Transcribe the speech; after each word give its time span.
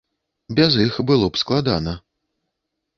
Без 0.59 0.79
іх 0.87 0.95
было 1.13 1.29
б 1.37 1.43
складана. 1.45 1.97